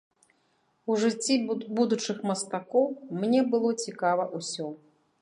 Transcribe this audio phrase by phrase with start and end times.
[0.93, 1.35] У жыцці
[1.75, 4.65] будучых мастакоў мне было цікава ўсё.